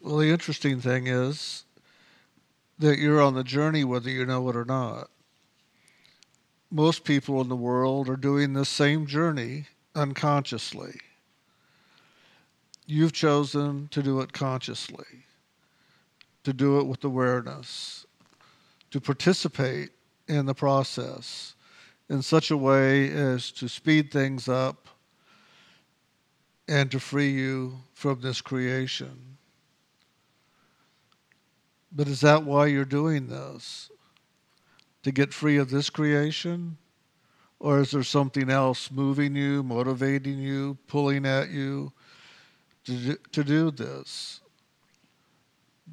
[0.00, 1.64] Well, the interesting thing is
[2.78, 5.10] that you're on the journey whether you know it or not.
[6.70, 10.98] Most people in the world are doing this same journey unconsciously.
[12.86, 15.26] You've chosen to do it consciously,
[16.44, 18.06] to do it with awareness,
[18.90, 19.90] to participate
[20.28, 21.54] in the process
[22.08, 24.88] in such a way as to speed things up
[26.68, 29.31] and to free you from this creation.
[31.94, 33.90] But is that why you're doing this?
[35.02, 36.78] To get free of this creation?
[37.60, 41.92] Or is there something else moving you, motivating you, pulling at you
[42.84, 44.40] to do, to do this?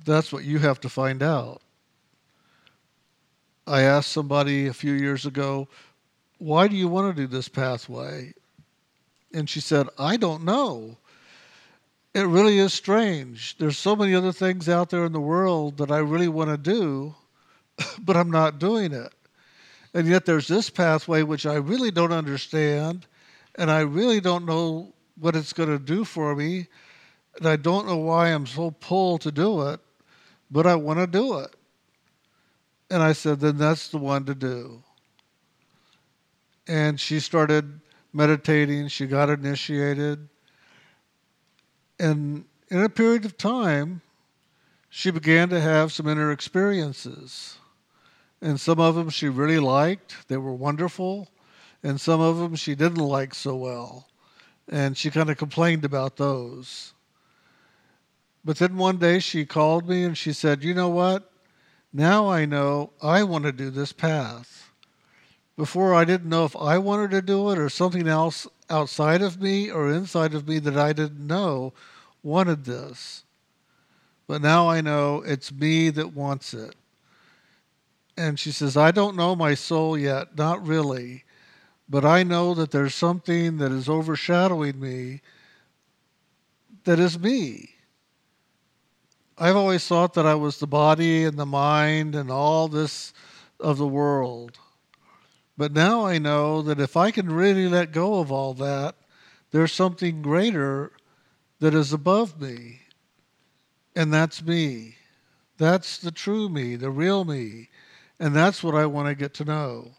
[0.06, 1.62] That's what you have to find out.
[3.68, 5.68] I asked somebody a few years ago,
[6.40, 8.34] why do you want to do this pathway?
[9.34, 10.98] And she said, I don't know.
[12.14, 13.56] It really is strange.
[13.58, 16.58] There's so many other things out there in the world that I really want to
[16.58, 17.16] do,
[18.00, 19.14] but I'm not doing it.
[19.94, 23.06] And yet there's this pathway which I really don't understand,
[23.56, 26.68] and I really don't know what it's going to do for me,
[27.38, 29.80] and I don't know why I'm so pulled to do it,
[30.50, 31.56] but I want to do it.
[32.90, 34.82] And I said, then that's the one to do.
[36.68, 37.80] And she started
[38.14, 40.28] meditating, she got initiated.
[42.00, 44.02] And in a period of time,
[44.90, 47.58] she began to have some inner experiences.
[48.42, 51.28] And some of them she really liked, they were wonderful.
[51.84, 54.08] And some of them she didn't like so well.
[54.68, 56.94] And she kind of complained about those.
[58.46, 61.32] But then one day she called me and she said, You know what?
[61.92, 64.72] Now I know I want to do this path.
[65.58, 69.42] Before I didn't know if I wanted to do it or something else outside of
[69.42, 71.74] me or inside of me that I didn't know
[72.24, 73.24] wanted this.
[74.28, 76.76] But now I know it's me that wants it.
[78.18, 81.24] And she says, I don't know my soul yet, not really,
[81.90, 85.22] but I know that there's something that is overshadowing me
[86.84, 87.70] that is me.
[89.38, 93.14] I've always thought that I was the body and the mind and all this
[93.60, 94.60] of the world.
[95.60, 98.96] But now I know that if I can really let go of all that,
[99.52, 100.94] there's something greater
[101.60, 102.84] that is above me.
[103.94, 104.96] And that's me.
[105.58, 107.68] That's the true me, the real me.
[108.22, 109.92] And that's what I want to get to know.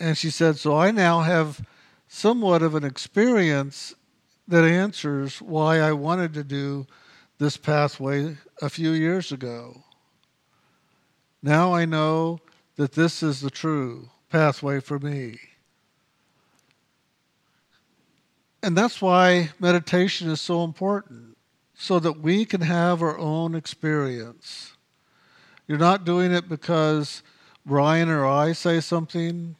[0.00, 1.64] And she said, So I now have
[2.08, 3.94] somewhat of an experience
[4.48, 6.88] that answers why I wanted to do
[7.38, 9.84] this pathway a few years ago.
[11.40, 12.40] Now I know
[12.76, 15.38] that this is the true pathway for me.
[18.62, 21.36] And that's why meditation is so important,
[21.74, 24.74] so that we can have our own experience.
[25.66, 27.22] You're not doing it because
[27.66, 29.56] Brian or I say something,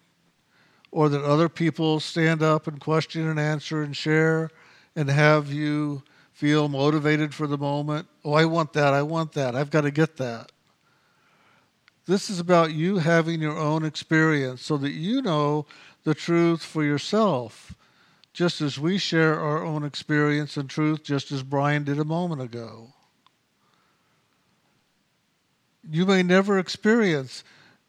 [0.91, 4.51] or that other people stand up and question and answer and share
[4.97, 8.07] and have you feel motivated for the moment.
[8.25, 8.95] Oh, I want that.
[8.95, 9.55] I want that.
[9.55, 10.53] I've got to get that.
[12.07, 15.67] This is about you having your own experience so that you know
[16.05, 17.75] the truth for yourself,
[18.33, 22.43] just as we share our own experience and truth, just as Brian did a moment
[22.43, 22.93] ago.
[25.91, 27.45] You may never experience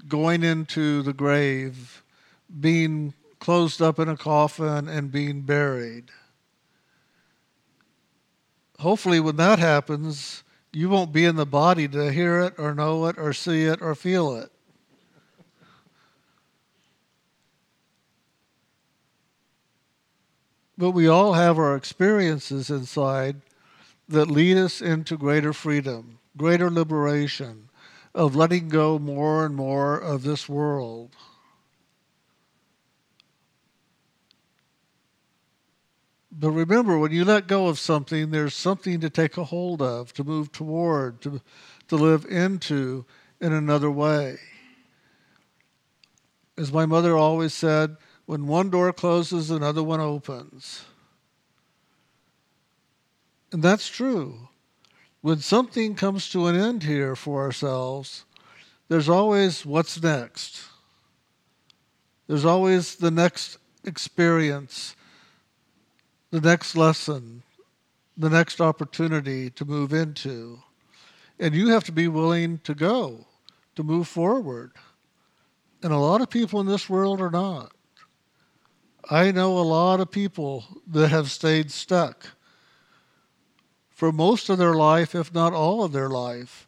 [0.08, 2.03] going into the grave,
[2.59, 6.12] being closed up in a coffin, and being buried
[8.80, 10.44] hopefully, when that happens,
[10.75, 13.81] you won't be in the body to hear it or know it or see it
[13.81, 14.52] or feel it.
[20.78, 23.41] But we all have our experiences inside
[24.09, 27.69] that lead us into greater freedom, greater liberation,
[28.14, 31.16] of letting go more and more of this world.
[36.37, 40.11] But remember, when you let go of something, there's something to take a hold of,
[40.14, 41.41] to move toward, to,
[41.87, 43.05] to live into
[43.40, 44.37] in another way.
[46.58, 47.96] As my mother always said,
[48.26, 50.84] when one door closes, another one opens.
[53.53, 54.49] And that's true.
[55.22, 58.26] When something comes to an end here for ourselves,
[58.90, 60.64] there's always what's next.
[62.28, 64.96] There's always the next experience
[66.32, 67.44] the next lesson,
[68.18, 70.60] the next opportunity to move into.
[71.40, 73.26] And you have to be willing to go,
[73.76, 74.72] to move forward.
[75.84, 77.72] And a lot of people in this world are not.
[79.10, 82.28] I know a lot of people that have stayed stuck
[83.92, 86.68] for most of their life, if not all of their life.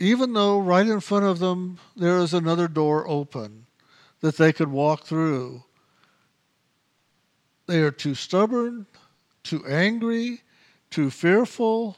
[0.00, 3.66] Even though right in front of them there is another door open
[4.20, 5.62] that they could walk through,
[7.66, 8.86] they are too stubborn,
[9.42, 10.42] too angry,
[10.90, 11.96] too fearful,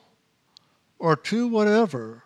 [0.98, 2.24] or too whatever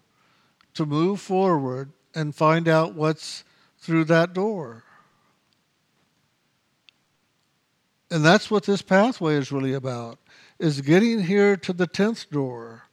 [0.75, 3.45] to move forward and find out what's
[3.79, 4.85] through that door.
[8.11, 10.19] And that's what this pathway is really about,
[10.59, 12.85] is getting here to the 10th door,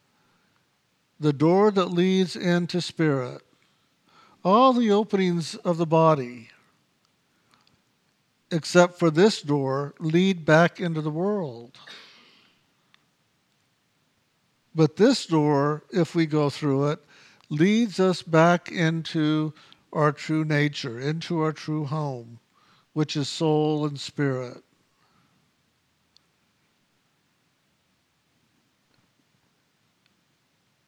[1.19, 3.41] the door that leads into spirit.
[4.44, 6.49] All the openings of the body,
[8.51, 11.77] except for this door, lead back into the world.
[14.73, 16.99] But this door, if we go through it,
[17.49, 19.53] leads us back into
[19.91, 22.39] our true nature, into our true home,
[22.94, 24.63] which is soul and spirit.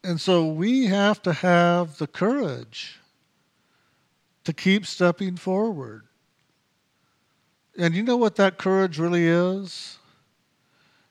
[0.03, 2.99] And so we have to have the courage
[4.43, 6.08] to keep stepping forward.
[7.79, 9.97] And you know what that courage really is?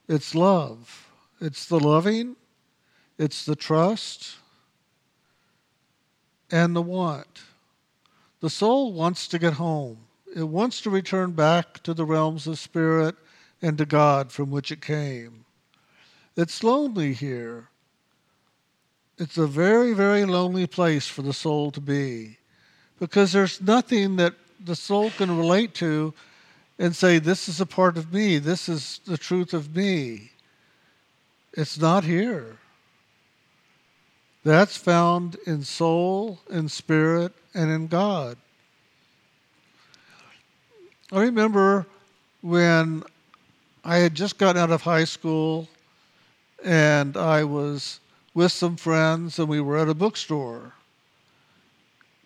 [0.07, 1.09] It's love.
[1.41, 2.37] It's the loving,
[3.17, 4.37] it's the trust,
[6.51, 7.41] and the want.
[8.41, 9.99] The soul wants to get home.
[10.37, 13.15] It wants to return back to the realms of spirit
[13.63, 15.47] and to God from which it came.
[16.37, 17.69] It's lonely here.
[19.17, 22.37] It's a very, very lonely place for the soul to be
[23.01, 26.13] because there's nothing that the soul can relate to
[26.79, 30.31] and say, This is a part of me, this is the truth of me.
[31.55, 32.59] It's not here.
[34.45, 38.37] That's found in soul, in spirit, and in God.
[41.11, 41.87] I remember
[42.43, 43.03] when
[43.85, 45.69] I had just gotten out of high school
[46.65, 48.01] and I was
[48.35, 50.73] with some friends and we were at a bookstore.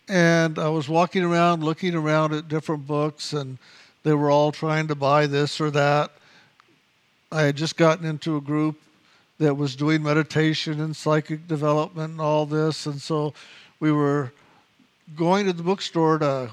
[0.09, 3.57] And I was walking around looking around at different books and
[4.03, 6.11] they were all trying to buy this or that.
[7.31, 8.79] I had just gotten into a group
[9.39, 12.85] that was doing meditation and psychic development and all this.
[12.85, 13.33] And so
[13.79, 14.31] we were
[15.15, 16.51] going to the bookstore to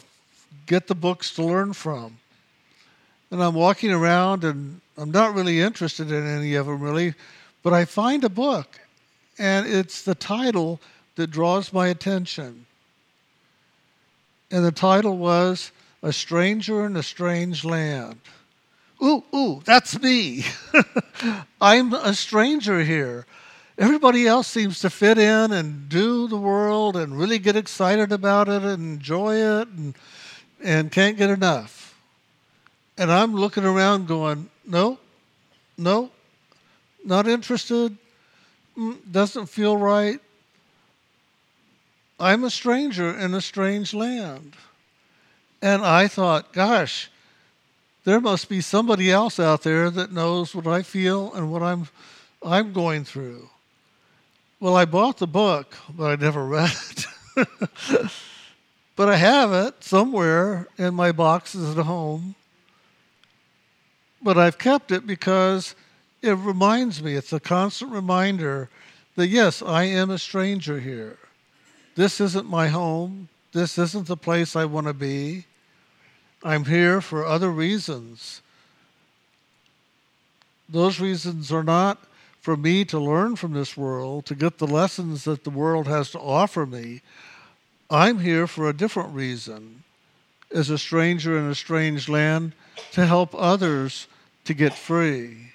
[0.67, 2.19] get the books to learn from.
[3.31, 7.15] And I'm walking around and I'm not really interested in any of them really,
[7.63, 8.81] but I find a book
[9.39, 10.81] and it's the title
[11.17, 12.67] that draws my attention.
[14.51, 15.71] And the title was
[16.03, 18.21] A Stranger in a Strange Land
[19.03, 20.45] ooh, ooh, that's me.
[21.61, 23.27] I'm a stranger here.
[23.79, 28.49] Everybody else seems to fit in and do the world and really get excited about
[28.49, 29.95] it and enjoy it and,
[30.63, 31.95] and can't get enough.
[32.99, 34.99] And I'm looking around going, no,
[35.79, 36.11] no,
[37.03, 37.97] not interested,
[38.77, 40.21] mm, doesn't feel right.
[42.19, 44.55] I'm a stranger in a strange land.
[45.63, 47.11] And I thought, gosh,
[48.05, 51.89] there must be somebody else out there that knows what I feel and what I'm
[52.43, 53.51] I'm going through.
[54.61, 57.07] Well, I bought the book, but I never read it.
[58.97, 62.35] but I have it somewhere in my boxes at home.
[64.23, 65.75] But I've kept it because
[66.23, 68.69] it reminds me, it's a constant reminder
[69.17, 71.19] that yes, I am a stranger here.
[71.95, 73.29] This isn't my home.
[73.53, 75.45] This isn't the place I want to be.
[76.43, 78.41] I'm here for other reasons.
[80.69, 81.99] Those reasons are not
[82.41, 86.11] for me to learn from this world, to get the lessons that the world has
[86.13, 87.03] to offer me.
[87.91, 89.85] I'm here for a different reason.
[90.53, 92.53] As a stranger in a strange land,
[92.93, 94.07] to help others
[94.45, 95.53] to get free.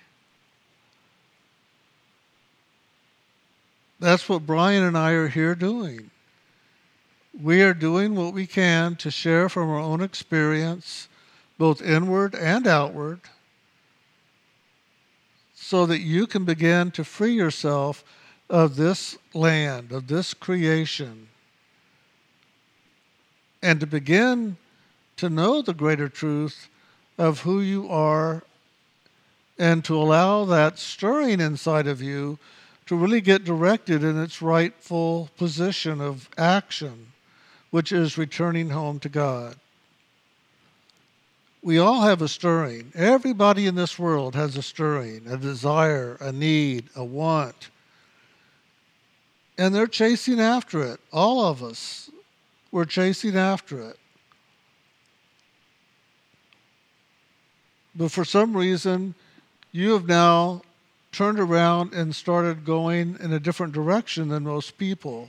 [4.00, 6.12] That's what Brian and I are here doing
[7.42, 11.08] we are doing what we can to share from our own experience,
[11.58, 13.20] both inward and outward,
[15.54, 18.04] so that you can begin to free yourself
[18.50, 21.28] of this land, of this creation,
[23.62, 24.56] and to begin
[25.18, 26.70] to know the greater truth
[27.18, 28.44] of who you are
[29.58, 32.38] and to allow that stirring inside of you
[32.86, 37.08] to really get directed in its rightful position of action
[37.76, 39.54] which is returning home to God.
[41.62, 42.94] We all have a stirring.
[42.96, 47.70] Everybody in this world has a stirring, a desire, a need, a want.
[49.58, 51.02] And they're chasing after it.
[51.12, 52.10] All of us,
[52.72, 54.00] we're chasing after it.
[57.94, 59.16] But for some reason,
[59.74, 60.62] you have now
[61.12, 65.28] turned around and started going in a different direction than most people.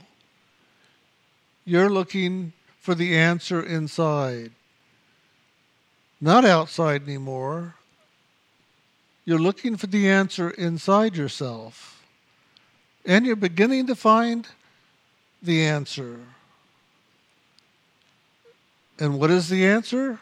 [1.67, 4.51] You're looking for the answer inside,
[6.21, 7.75] not outside anymore.
[9.25, 12.01] You're looking for the answer inside yourself.
[13.05, 14.47] And you're beginning to find
[15.43, 16.21] the answer.
[18.97, 20.19] And what is the answer?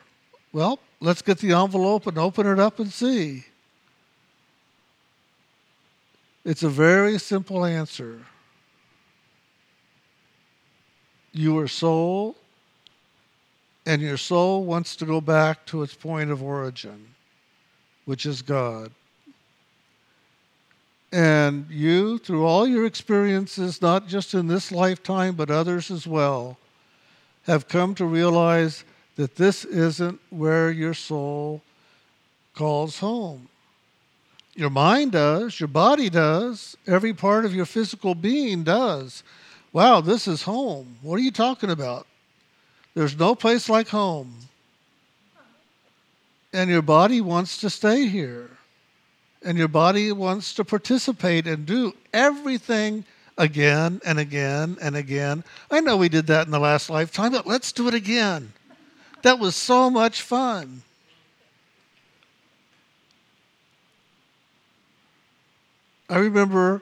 [0.52, 3.46] Well, let's get the envelope and open it up and see.
[6.44, 8.22] It's a very simple answer.
[11.38, 12.38] You are soul,
[13.86, 17.08] and your soul wants to go back to its point of origin,
[18.06, 18.90] which is God.
[21.12, 26.58] And you, through all your experiences, not just in this lifetime, but others as well,
[27.44, 28.86] have come to realize
[29.18, 31.62] that this isn't where your soul
[32.54, 33.50] calls home.
[34.56, 39.22] Your mind does, your body does, every part of your physical being does.
[39.76, 40.96] Wow, this is home.
[41.02, 42.08] What are you talking about?
[42.94, 44.34] There's no place like home.
[46.54, 48.52] And your body wants to stay here.
[49.44, 53.04] And your body wants to participate and do everything
[53.38, 55.44] again and again and again.
[55.70, 58.54] I know we did that in the last lifetime, but let's do it again.
[59.24, 60.84] That was so much fun.
[66.10, 66.82] I remember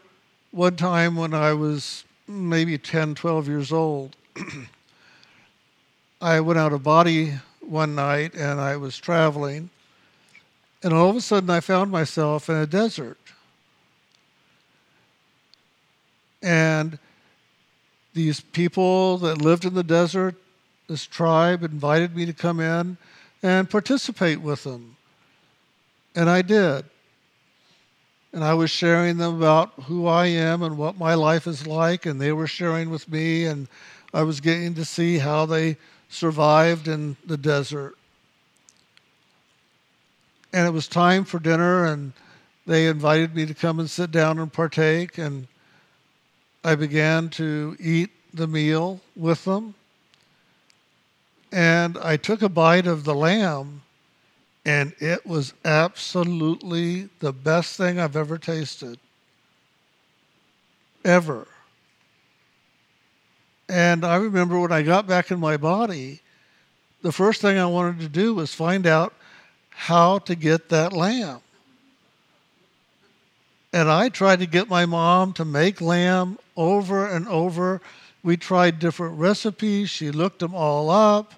[0.51, 4.15] one time when I was maybe 10, 12 years old.
[6.21, 9.69] I went out of body one night and I was traveling,
[10.81, 13.17] and all of a sudden I found myself in a desert.
[16.41, 16.99] And
[18.13, 20.35] these people that lived in the desert,
[20.87, 22.97] this tribe, invited me to come in
[23.41, 24.95] and participate with them.
[26.15, 26.85] And I did.
[28.33, 32.07] And I was sharing them about who I am and what my life is like,
[32.07, 33.67] and they were sharing with me, and
[34.11, 35.77] I was getting to see how they
[36.09, 37.95] survived in the desert.
[40.51, 42.13] And it was time for dinner, and
[42.65, 45.19] they invited me to come and sit down and partake.
[45.19, 45.47] And
[46.63, 49.75] I began to eat the meal with them.
[51.51, 53.82] And I took a bite of the lamb,
[54.65, 58.97] and it was absolutely the best thing I've ever tasted.
[61.03, 61.47] Ever.
[63.67, 66.21] And I remember when I got back in my body,
[67.01, 69.13] the first thing I wanted to do was find out
[69.69, 71.41] how to get that lamb.
[73.73, 77.81] And I tried to get my mom to make lamb over and over.
[78.21, 79.89] We tried different recipes.
[79.89, 81.33] She looked them all up.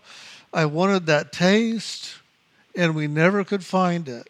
[0.53, 2.15] I wanted that taste,
[2.75, 4.29] and we never could find it.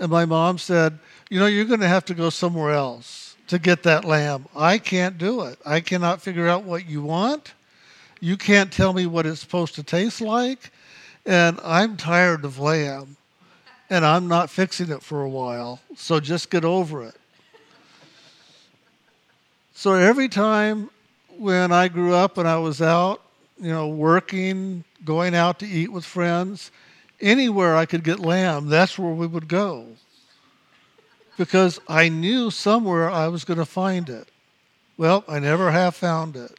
[0.00, 0.98] And my mom said,
[1.30, 4.46] You know, you're going to have to go somewhere else to get that lamb.
[4.54, 5.58] I can't do it.
[5.64, 7.54] I cannot figure out what you want.
[8.20, 10.70] You can't tell me what it's supposed to taste like.
[11.26, 13.16] And I'm tired of lamb
[13.90, 15.80] and I'm not fixing it for a while.
[15.96, 17.14] So just get over it.
[19.74, 20.90] So every time
[21.36, 23.22] when I grew up and I was out,
[23.60, 26.70] you know, working, going out to eat with friends,
[27.20, 29.86] anywhere I could get lamb, that's where we would go.
[31.36, 34.28] Because I knew somewhere I was going to find it.
[34.96, 36.58] Well, I never have found it.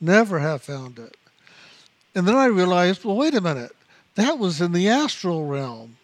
[0.00, 1.16] Never have found it.
[2.14, 3.76] And then I realized, well, wait a minute.
[4.14, 5.96] That was in the astral realm.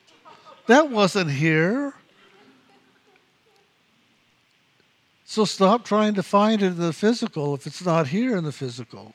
[0.66, 1.94] That wasn't here.
[5.24, 8.52] So stop trying to find it in the physical if it's not here in the
[8.52, 9.12] physical.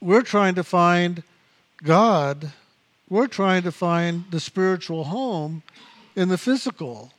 [0.00, 1.22] We're trying to find
[1.82, 2.52] God,
[3.08, 5.62] we're trying to find the spiritual home
[6.14, 7.12] in the physical,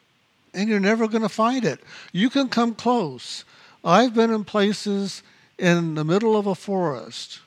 [0.54, 1.80] and you're never going to find it.
[2.12, 3.46] You can come close.
[3.84, 5.24] I've been in places
[5.58, 7.40] in the middle of a forest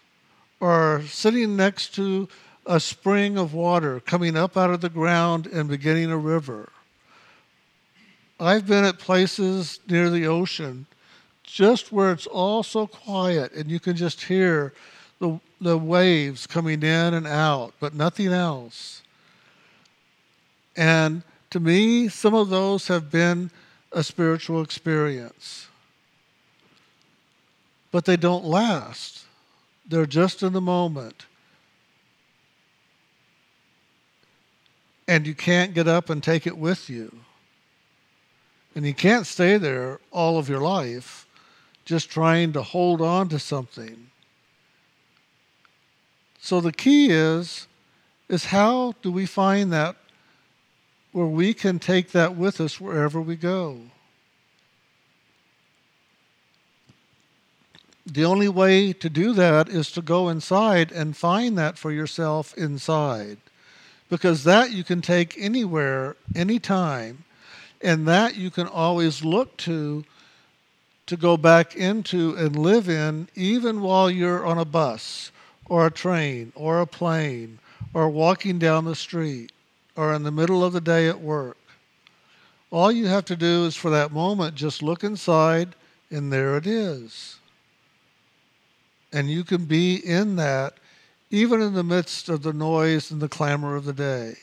[0.59, 2.29] or sitting next to
[2.67, 6.71] a spring of water coming up out of the ground and beginning a river.
[8.39, 10.87] I've been at places near the ocean
[11.43, 14.73] just where it's all so quiet and you can just hear
[15.21, 19.03] the, the waves coming in and out, but nothing else.
[20.77, 23.51] And to me, some of those have been
[23.93, 25.69] a spiritual experience.
[27.93, 29.25] But they don't last,
[29.87, 31.27] they're just in the moment.
[35.11, 37.13] and you can't get up and take it with you.
[38.77, 41.27] And you can't stay there all of your life
[41.85, 44.10] just trying to hold on to something.
[46.41, 47.69] So the key is
[48.29, 49.97] is how do we find that
[51.13, 53.81] where we can take that with us wherever we go.
[58.07, 62.57] The only way to do that is to go inside and find that for yourself
[62.57, 63.39] inside.
[64.09, 67.25] Because that you can take anywhere, anytime,
[67.81, 70.05] and that you can always look to
[71.07, 75.33] to go back into and live in even while you're on a bus
[75.71, 77.59] or a train or a plane
[77.95, 79.53] or walking down the street
[79.97, 81.57] or in the middle of the day at work.
[82.71, 85.75] All you have to do is for that moment just look inside
[86.11, 87.39] and there it is.
[89.13, 90.75] And you can be in that
[91.31, 94.35] even in the midst of the noise and the clamor of the day.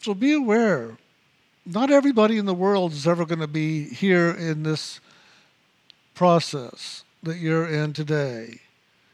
[0.00, 0.96] So be aware.
[1.64, 5.00] Not everybody in the world is ever going to be here in this
[6.18, 8.60] process that you're in today.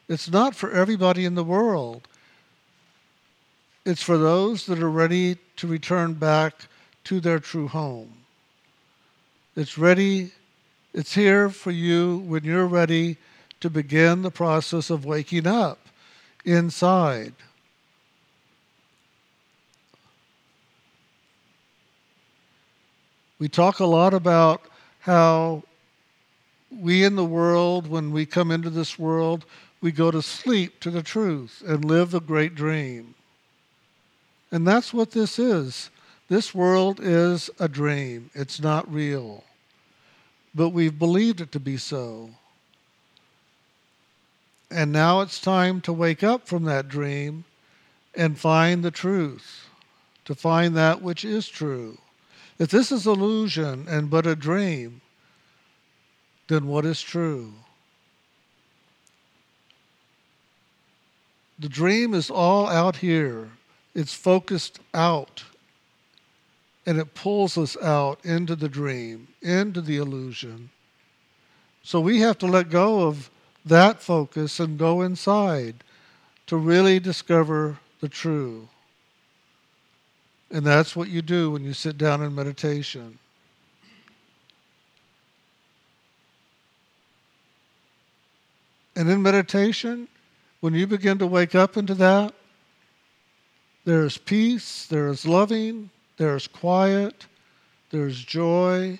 [0.09, 2.09] It's not for everybody in the world.
[3.85, 6.55] It's for those that are ready to return back
[7.05, 8.11] to their true home.
[9.55, 10.33] It's ready,
[10.95, 13.19] it's here for you when you're ready
[13.61, 15.81] to begin the process of waking up
[16.47, 17.35] inside.
[23.39, 24.63] We talk a lot about
[25.01, 25.65] how
[26.81, 29.45] we in the world, when we come into this world,
[29.81, 33.15] we go to sleep to the truth and live the great dream.
[34.51, 35.91] And that's what this is.
[36.29, 39.45] This world is a dream, it's not real.
[40.55, 42.31] But we've believed it to be so.
[44.71, 47.45] And now it's time to wake up from that dream
[48.15, 49.69] and find the truth,
[50.25, 51.99] to find that which is true.
[52.59, 55.01] If this is illusion and but a dream,
[56.49, 57.53] then what is true?
[61.59, 63.49] The dream is all out here.
[63.95, 65.45] It's focused out.
[66.87, 70.71] And it pulls us out into the dream, into the illusion.
[71.83, 73.31] So we have to let go of
[73.65, 75.77] that focus and go inside
[76.47, 78.69] to really discover the true.
[80.51, 83.19] And that's what you do when you sit down in meditation.
[88.97, 90.09] And in meditation,
[90.61, 92.33] when you begin to wake up into that,
[93.85, 97.27] there is peace, there is loving, there is quiet,
[97.91, 98.99] there's joy,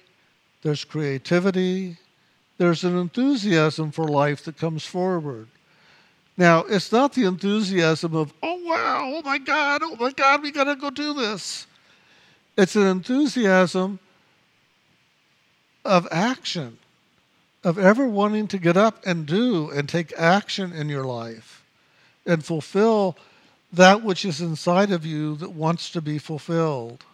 [0.63, 1.97] there's creativity,
[2.59, 5.49] there's an enthusiasm for life that comes forward.
[6.37, 10.51] Now, it's not the enthusiasm of, oh wow, oh my God, oh my God, we
[10.51, 11.67] got to go do this.
[12.57, 14.01] It's an enthusiasm
[15.85, 16.79] of action
[17.65, 21.65] of ever wanting to get up and do and take action in your life
[22.27, 23.17] and fulfill
[23.73, 27.05] that which is inside of you that wants to be fulfilled.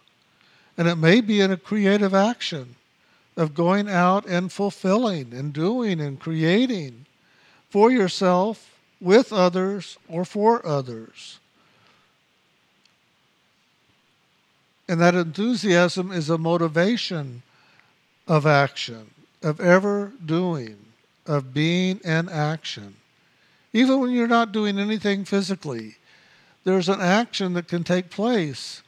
[0.77, 2.75] And it may be in a creative action
[3.37, 7.05] of going out and fulfilling and doing and creating
[7.69, 8.67] for yourself,
[8.99, 11.39] with others, or for others.
[14.87, 17.41] And that enthusiasm is a motivation
[18.27, 19.09] of action
[19.43, 20.77] of ever doing,
[21.25, 22.95] of being in action.
[23.73, 25.95] Even when you're not doing anything physically,
[26.63, 28.83] there's an action that can take place,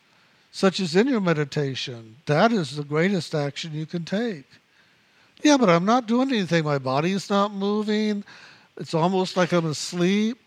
[0.52, 2.18] such as in your meditation.
[2.26, 4.46] That is the greatest action you can take.
[5.42, 6.64] Yeah, but I'm not doing anything.
[6.64, 8.24] My body's not moving.
[8.78, 10.40] It's almost like I'm asleep.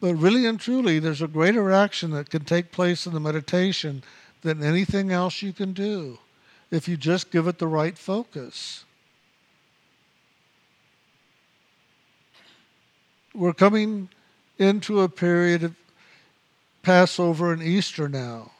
[0.00, 4.02] But really and truly, there's a greater action that can take place in the meditation
[4.42, 6.18] than anything else you can do
[6.72, 8.84] if you just give it the right focus.
[13.34, 14.08] We're coming
[14.58, 15.76] into a period of
[16.82, 18.50] Passover and Easter now.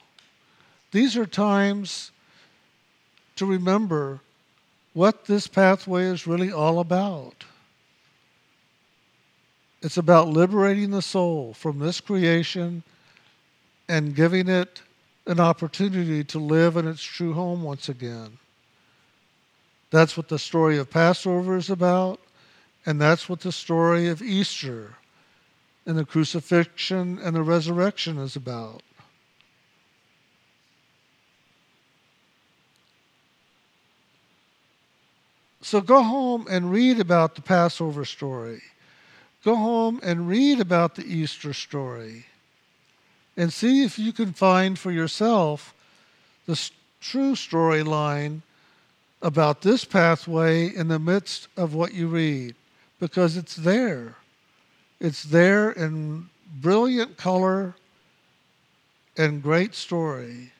[0.93, 2.13] These are times
[3.37, 4.21] to remember
[4.93, 7.45] what this pathway is really all about.
[9.81, 12.83] It's about liberating the soul from this creation
[13.89, 14.83] and giving it
[15.27, 18.39] an opportunity to live in its true home once again.
[19.91, 22.19] That's what the story of Passover is about,
[22.87, 24.97] and that's what the story of Easter
[25.87, 28.83] and the crucifixion and the resurrection is about.
[35.61, 38.63] So go home and read about the Passover story.
[39.45, 42.27] Go home and read about the Easter story
[43.37, 45.75] and see if you can find for yourself
[46.47, 48.43] the true storyline
[49.23, 52.55] about this pathway in the midst of what you read,
[53.01, 54.17] because it's there.
[55.01, 56.29] It's there in
[56.61, 57.75] brilliant color
[59.17, 60.53] and great story.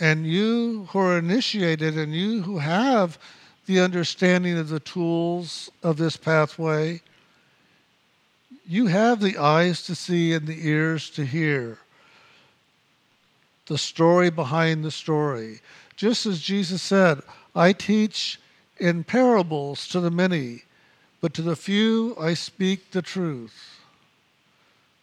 [0.00, 3.18] And you who are initiated and you who have
[3.66, 7.00] the understanding of the tools of this pathway,
[8.66, 11.78] you have the eyes to see and the ears to hear
[13.66, 15.60] the story behind the story.
[15.96, 17.20] Just as Jesus said,
[17.54, 18.40] I teach
[18.78, 20.62] in parables to the many,
[21.20, 23.80] but to the few I speak the truth.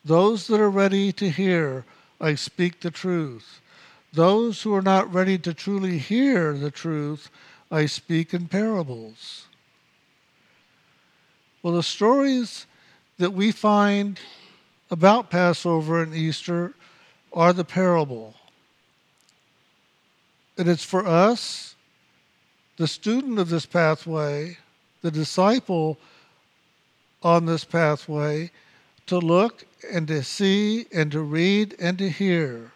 [0.04, 1.86] Those that are ready to hear,
[2.20, 3.62] I speak the truth.
[4.14, 7.30] Those who are not ready to truly hear the truth,
[7.72, 9.46] I speak in parables.
[11.62, 12.66] Well, the stories
[13.20, 14.20] that we find
[14.90, 16.74] about Passover and Easter
[17.32, 18.34] are the parable.
[20.58, 21.76] And it's for us,
[22.78, 24.58] the student of this pathway,
[25.02, 25.98] the disciple
[27.22, 28.52] on this pathway,
[29.08, 32.72] to look and to see and to read and to hear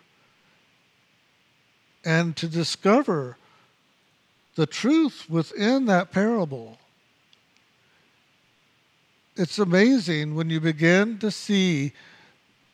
[2.03, 3.37] and to discover
[4.55, 6.77] the truth within that parable.
[9.35, 11.93] It's amazing when you begin to see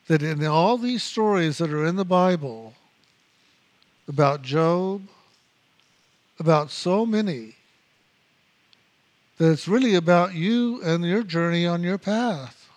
[0.08, 2.74] that in all these stories that are in the Bible
[4.10, 5.04] about Job,
[6.38, 7.56] about so many,
[9.38, 12.70] that it's really about you and your journey on your path.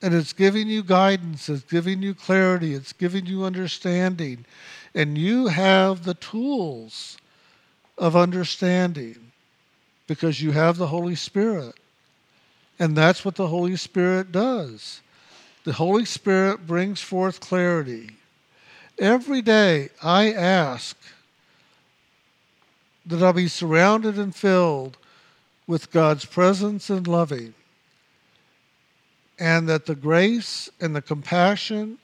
[0.00, 4.46] And it's giving you guidance, it's giving you clarity, it's giving you understanding.
[4.94, 7.18] And you have the tools
[7.98, 9.27] of understanding
[10.08, 11.76] because you have the Holy Spirit.
[12.80, 15.00] And that's what the Holy Spirit does.
[15.62, 18.10] The Holy Spirit brings forth clarity.
[18.98, 20.96] Every day I ask
[23.06, 24.96] that I be surrounded and filled
[25.68, 27.54] with God's presence and loving
[29.38, 31.98] and that the grace and the compassion,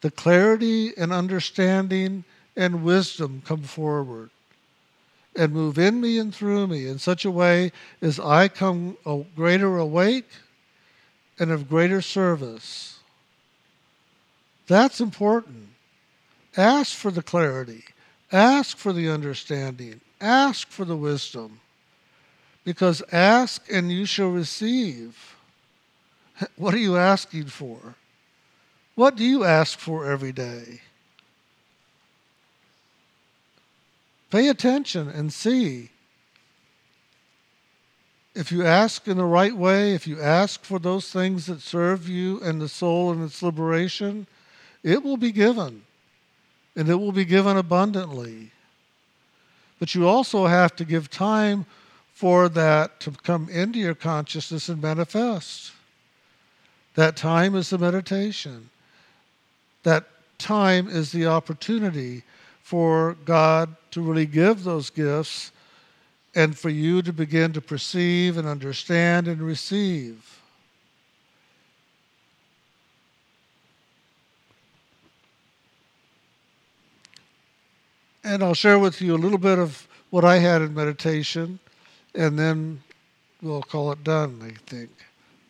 [0.00, 2.24] the clarity and understanding
[2.56, 4.30] and wisdom come forward
[5.36, 8.96] and move in me and through me in such a way as I come
[9.36, 10.28] greater awake
[11.38, 12.98] and of greater service.
[14.66, 15.68] That's important.
[16.56, 17.84] Ask for the clarity,
[18.32, 21.60] ask for the understanding, ask for the wisdom.
[22.62, 25.36] Because ask and you shall receive.
[26.56, 27.96] What are you asking for?
[28.94, 30.80] What do you ask for every day?
[34.30, 35.90] Pay attention and see.
[38.34, 42.08] If you ask in the right way, if you ask for those things that serve
[42.08, 44.28] you and the soul and its liberation,
[44.84, 45.82] it will be given.
[46.76, 48.52] And it will be given abundantly.
[49.80, 51.66] But you also have to give time
[52.14, 55.72] for that to come into your consciousness and manifest.
[56.94, 58.70] That time is the meditation.
[59.82, 60.04] That
[60.38, 62.22] time is the opportunity
[62.70, 65.50] for God to really give those gifts
[66.36, 70.40] and for you to begin to perceive and understand and receive.
[78.22, 81.58] And I'll share with you a little bit of what I had in meditation,
[82.14, 82.80] and then
[83.42, 84.90] we'll call it done, I think.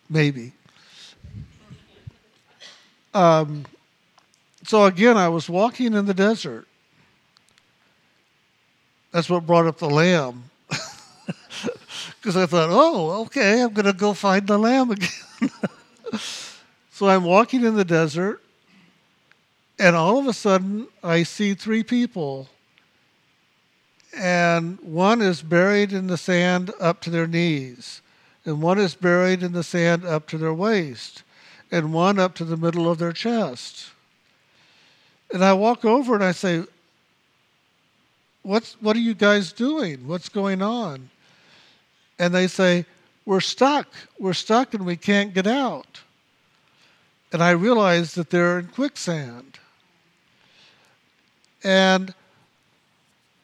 [0.09, 0.52] Maybe.
[3.12, 3.66] Um,
[4.64, 6.66] so again, I was walking in the desert.
[9.12, 10.44] That's what brought up the lamb.
[12.20, 15.09] Because I thought, oh, okay, I'm going to go find the lamb again.
[16.90, 18.42] so I'm walking in the desert,
[19.79, 22.49] and all of a sudden, I see three people.
[24.14, 28.03] And one is buried in the sand up to their knees,
[28.44, 31.23] and one is buried in the sand up to their waist
[31.70, 33.90] and one up to the middle of their chest.
[35.33, 36.64] And I walk over and I say,
[38.42, 40.07] What's, what are you guys doing?
[40.07, 41.11] What's going on?
[42.18, 42.87] And they say,
[43.26, 43.88] We're stuck.
[44.18, 46.00] We're stuck and we can't get out.
[47.33, 49.59] And I realize that they're in quicksand.
[51.62, 52.14] And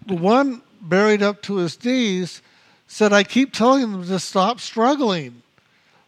[0.07, 2.43] the one buried up to his knees
[2.87, 5.43] said, I keep telling them to stop struggling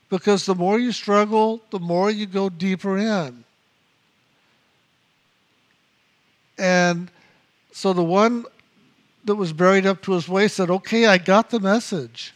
[0.08, 3.44] because the more you struggle, the more you go deeper in.
[6.56, 7.10] And
[7.72, 8.44] so the one
[9.28, 12.32] that was buried up to his waist said, Okay, I got the message.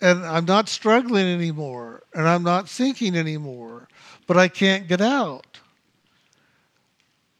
[0.00, 3.86] And I'm not struggling anymore, and I'm not sinking anymore,
[4.26, 5.60] but I can't get out.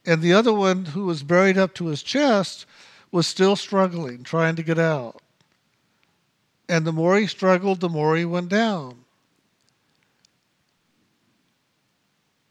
[0.07, 2.67] And the other one, who was buried up to his chest,
[3.11, 5.21] was still struggling, trying to get out.
[6.69, 9.05] And the more he struggled, the more he went down.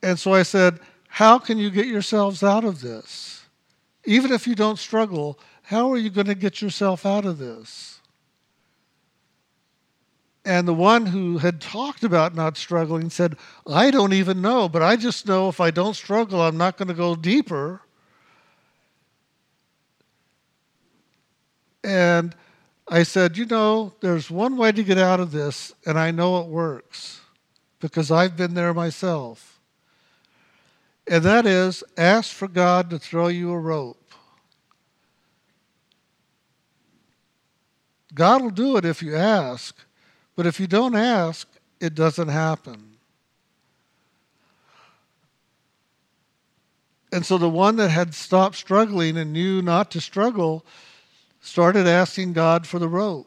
[0.02, 3.44] And so I said, How can you get yourselves out of this?
[4.04, 5.38] Even if you don't struggle,
[5.70, 8.00] how are you going to get yourself out of this?
[10.44, 13.36] And the one who had talked about not struggling said,
[13.68, 16.88] I don't even know, but I just know if I don't struggle, I'm not going
[16.88, 17.82] to go deeper.
[21.84, 22.34] And
[22.88, 26.40] I said, You know, there's one way to get out of this, and I know
[26.40, 27.20] it works
[27.78, 29.60] because I've been there myself.
[31.06, 33.99] And that is ask for God to throw you a rope.
[38.14, 39.76] God will do it if you ask.
[40.36, 41.48] But if you don't ask,
[41.80, 42.96] it doesn't happen.
[47.12, 50.64] And so the one that had stopped struggling and knew not to struggle
[51.40, 53.26] started asking God for the rope.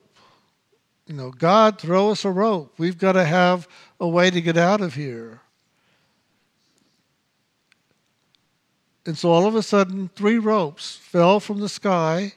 [1.08, 2.76] You know, God, throw us a rope.
[2.78, 3.68] We've got to have
[4.00, 5.42] a way to get out of here.
[9.06, 12.34] And so all of a sudden, three ropes fell from the sky,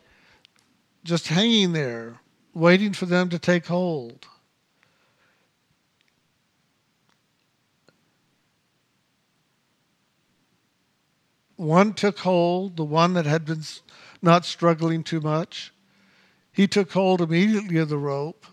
[1.04, 2.18] just hanging there,
[2.56, 4.26] waiting for them to take hold.
[11.56, 13.62] One took hold, the one that had been
[14.22, 15.72] not struggling too much.
[16.50, 18.46] He took hold immediately of the rope,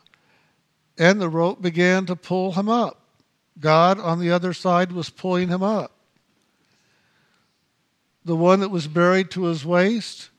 [0.98, 3.08] and the rope began to pull him up.
[3.58, 5.92] God on the other side was pulling him up.
[8.26, 10.30] The one that was buried to his waist,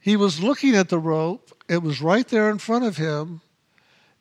[0.00, 1.55] he was looking at the rope.
[1.68, 3.40] It was right there in front of him,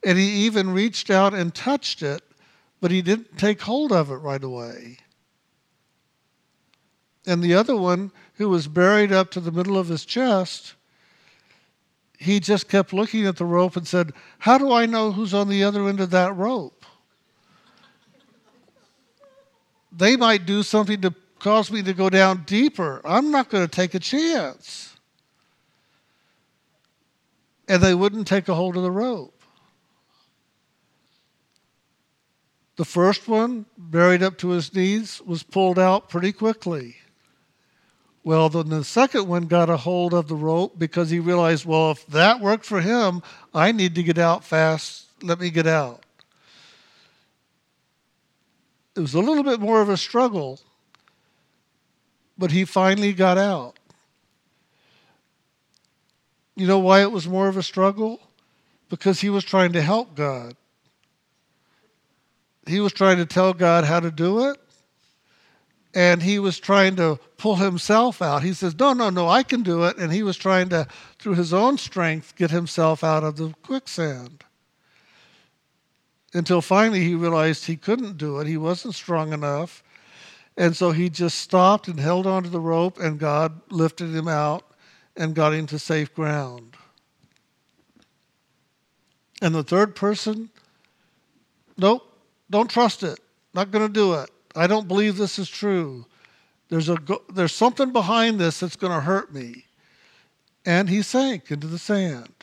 [0.03, 2.23] and he even reached out and touched it,
[2.81, 4.99] but he didn't take hold of it right away
[7.27, 10.75] and the other one, who was buried up to the middle of his chest,
[12.17, 15.49] he just kept looking at the rope and said, How do I know who's on
[15.49, 16.85] the other end of that rope?
[19.91, 23.01] They might do something to cause me to go down deeper.
[23.05, 24.94] I'm not going to take a chance.
[27.67, 29.41] And they wouldn't take a hold of the rope.
[32.75, 36.97] The first one, buried up to his knees, was pulled out pretty quickly.
[38.23, 41.91] Well, then the second one got a hold of the rope because he realized, well,
[41.91, 43.21] if that worked for him,
[43.53, 45.05] I need to get out fast.
[45.21, 46.03] Let me get out.
[48.95, 50.59] It was a little bit more of a struggle,
[52.37, 53.77] but he finally got out.
[56.55, 58.19] You know why it was more of a struggle?
[58.89, 60.55] Because he was trying to help God.
[62.65, 64.57] He was trying to tell God how to do it,
[65.93, 68.41] and he was trying to pull himself out.
[68.41, 69.97] He says, No, no, no, I can do it.
[69.97, 70.87] And he was trying to,
[71.19, 74.43] through his own strength, get himself out of the quicksand.
[76.33, 79.83] Until finally he realized he couldn't do it, he wasn't strong enough.
[80.57, 84.63] And so he just stopped and held onto the rope, and God lifted him out
[85.17, 86.75] and got into safe ground.
[89.41, 90.49] And the third person,
[91.77, 92.03] nope,
[92.49, 93.19] don't trust it.
[93.53, 94.29] Not going to do it.
[94.55, 96.05] I don't believe this is true.
[96.69, 96.97] There's, a,
[97.33, 99.65] there's something behind this that's going to hurt me.
[100.65, 102.33] And he sank into the sand.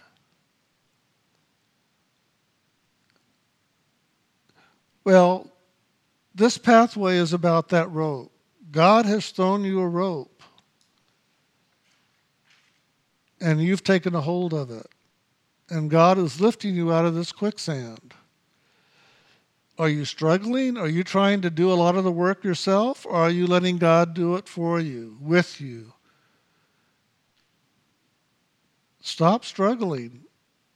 [5.05, 5.51] Well,
[6.35, 8.33] this pathway is about that rope.
[8.71, 10.32] God has thrown you a rope,
[13.43, 14.87] and you've taken a hold of it.
[15.69, 18.15] And God is lifting you out of this quicksand.
[19.79, 20.77] Are you struggling?
[20.77, 23.05] Are you trying to do a lot of the work yourself?
[23.05, 25.93] Or are you letting God do it for you, with you?
[29.01, 30.21] Stop struggling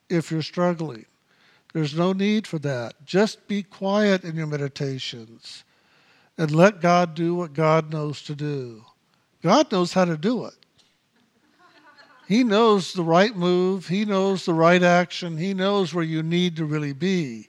[0.08, 1.06] if you're struggling.
[1.72, 2.94] There's no need for that.
[3.04, 5.62] Just be quiet in your meditations
[6.36, 8.84] and let God do what God knows to do.
[9.42, 10.54] God knows how to do it.
[12.26, 16.56] He knows the right move, He knows the right action, He knows where you need
[16.56, 17.48] to really be.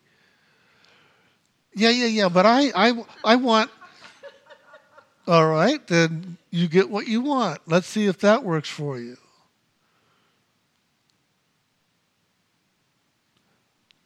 [1.74, 2.30] Yeah, yeah, yeah.
[2.30, 3.70] But I, I, I want.
[5.28, 7.60] All right, then you get what you want.
[7.66, 9.18] Let's see if that works for you.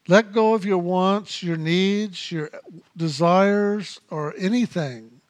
[0.07, 2.49] Let go of your wants, your needs, your
[2.97, 5.21] desires, or anything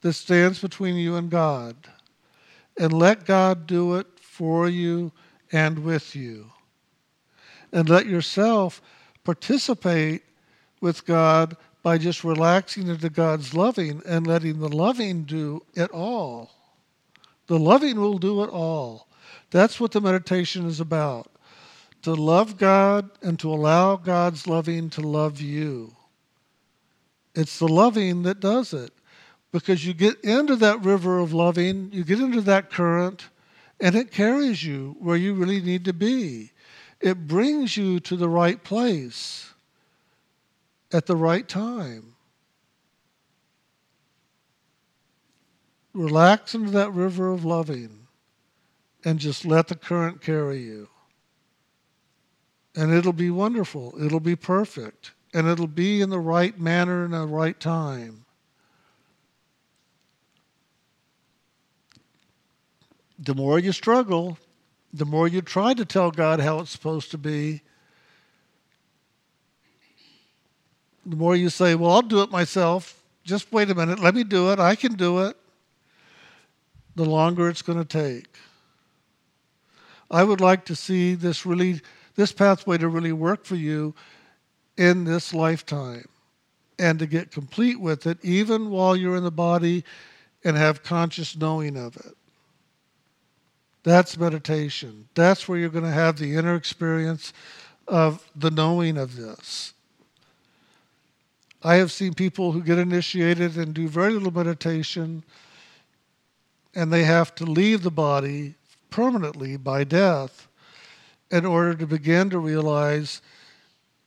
[0.00, 1.76] that stands between you and God.
[2.78, 5.12] And let God do it for you
[5.50, 6.50] and with you.
[7.72, 8.82] And let yourself
[9.24, 10.22] participate
[10.80, 16.50] with God by just relaxing into God's loving and letting the loving do it all.
[17.46, 19.08] The loving will do it all.
[19.50, 21.30] That's what the meditation is about.
[22.06, 25.92] to love God and to allow God's loving to love you.
[27.34, 28.92] It's the loving that does it
[29.50, 33.28] because you get into that river of loving, you get into that current,
[33.80, 36.52] and it carries you where you really need to be.
[37.00, 39.52] It brings you to the right place
[40.92, 42.14] at the right time.
[45.92, 48.06] Relax into that river of loving
[49.04, 50.88] and just let the current carry you.
[52.74, 53.94] And it'll be wonderful.
[53.98, 55.12] It'll be perfect.
[55.32, 58.25] And it'll be in the right manner and the right time.
[63.18, 64.38] The more you struggle,
[64.92, 67.62] the more you try to tell God how it's supposed to be,
[71.04, 73.02] the more you say, Well, I'll do it myself.
[73.24, 73.98] Just wait a minute.
[73.98, 74.58] Let me do it.
[74.58, 75.36] I can do it.
[76.94, 78.26] The longer it's going to take.
[80.10, 81.80] I would like to see this really,
[82.14, 83.94] this pathway to really work for you
[84.76, 86.06] in this lifetime
[86.78, 89.84] and to get complete with it, even while you're in the body
[90.44, 92.14] and have conscious knowing of it.
[93.86, 95.08] That's meditation.
[95.14, 97.32] That's where you're going to have the inner experience
[97.86, 99.74] of the knowing of this.
[101.62, 105.22] I have seen people who get initiated and do very little meditation,
[106.74, 108.54] and they have to leave the body
[108.90, 110.48] permanently by death
[111.30, 113.22] in order to begin to realize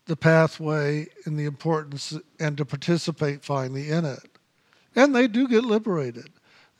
[0.07, 4.27] the pathway and the importance and to participate finally in it.
[4.93, 6.31] And they do get liberated.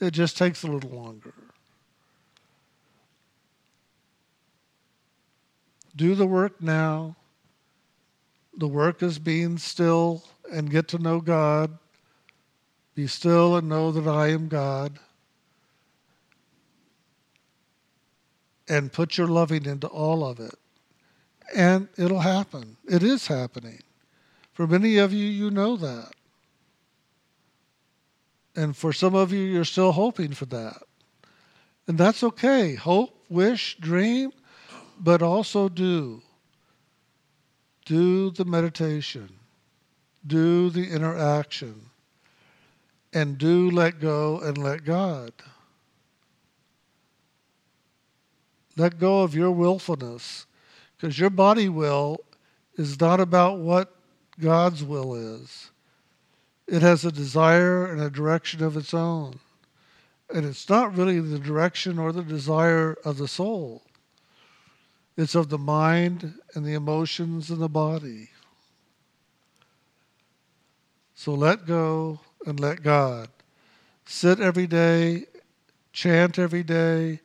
[0.02, 1.34] It just takes a little longer.
[6.00, 7.18] Do the work now.
[8.58, 11.78] The work is being still and get to know God.
[12.96, 14.98] Be still and know that I am God.
[18.70, 20.56] And put your loving into all of it.
[21.54, 22.78] And it'll happen.
[22.90, 23.82] It is happening.
[24.54, 26.14] For many of you, you know that.
[28.56, 30.82] And for some of you, you're still hoping for that.
[31.88, 32.76] And that's okay.
[32.76, 34.32] Hope, wish, dream,
[35.00, 36.22] but also do.
[37.86, 39.40] Do the meditation
[40.26, 41.90] do the interaction,
[43.14, 45.32] and do let go and let God.
[48.76, 50.46] Let go of your willfulness,
[50.96, 52.20] because your body will
[52.76, 53.96] is not about what
[54.40, 55.72] God's will is.
[56.68, 59.40] It has a desire and a direction of its own.
[60.34, 63.82] And it's not really the direction or the desire of the soul.
[65.20, 68.30] It's of the mind and the emotions and the body.
[71.14, 73.28] So let go and let God.
[74.06, 75.26] Sit every day,
[75.92, 77.20] chant every day,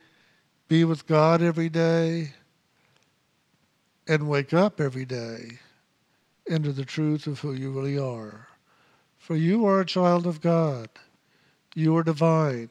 [0.66, 2.32] be with God every day,
[4.08, 5.60] and wake up every day
[6.46, 8.48] into the truth of who you really are.
[9.18, 10.88] For you are a child of God.
[11.76, 12.70] You are divine.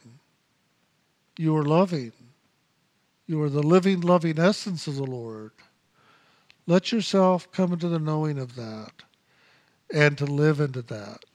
[1.38, 2.12] You are loving.
[3.34, 5.54] You are the living, loving essence of the Lord.
[6.68, 8.92] Let yourself come into the knowing of that
[9.92, 11.26] and to live into that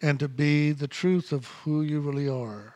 [0.00, 2.75] and to be the truth of who you really are.